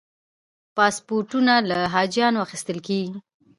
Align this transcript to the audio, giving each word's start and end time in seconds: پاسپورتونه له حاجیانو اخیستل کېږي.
پاسپورتونه 0.75 1.53
له 1.69 1.79
حاجیانو 1.93 2.43
اخیستل 2.47 2.77
کېږي. 2.87 3.15